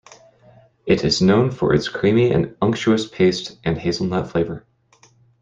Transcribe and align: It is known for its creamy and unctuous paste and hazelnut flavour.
It 0.87 1.03
is 1.03 1.21
known 1.21 1.51
for 1.51 1.75
its 1.75 1.87
creamy 1.87 2.31
and 2.31 2.55
unctuous 2.59 3.05
paste 3.07 3.59
and 3.63 3.77
hazelnut 3.77 4.31
flavour. 4.31 4.65